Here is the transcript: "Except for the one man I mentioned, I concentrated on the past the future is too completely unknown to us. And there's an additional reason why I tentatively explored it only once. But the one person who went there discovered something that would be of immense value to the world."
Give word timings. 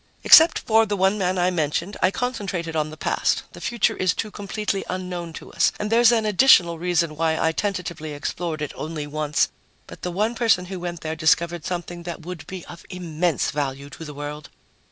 "Except 0.23 0.57
for 0.57 0.87
the 0.87 0.97
one 0.97 1.19
man 1.19 1.37
I 1.37 1.51
mentioned, 1.51 1.95
I 2.01 2.09
concentrated 2.09 2.75
on 2.75 2.89
the 2.89 2.97
past 2.97 3.43
the 3.53 3.61
future 3.61 3.95
is 3.95 4.15
too 4.15 4.31
completely 4.31 4.83
unknown 4.89 5.31
to 5.33 5.53
us. 5.53 5.71
And 5.79 5.91
there's 5.91 6.11
an 6.11 6.25
additional 6.25 6.79
reason 6.79 7.15
why 7.15 7.37
I 7.39 7.51
tentatively 7.51 8.13
explored 8.13 8.63
it 8.63 8.73
only 8.75 9.05
once. 9.05 9.49
But 9.85 10.01
the 10.01 10.09
one 10.09 10.33
person 10.33 10.65
who 10.65 10.79
went 10.79 11.01
there 11.01 11.15
discovered 11.15 11.65
something 11.65 12.01
that 12.01 12.25
would 12.25 12.47
be 12.47 12.65
of 12.65 12.83
immense 12.89 13.51
value 13.51 13.91
to 13.91 14.03
the 14.03 14.15
world." 14.15 14.49